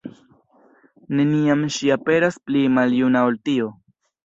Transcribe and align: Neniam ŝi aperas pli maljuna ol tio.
Neniam 1.19 1.61
ŝi 1.77 1.93
aperas 1.97 2.41
pli 2.49 2.65
maljuna 2.81 3.25
ol 3.31 3.41
tio. 3.47 3.71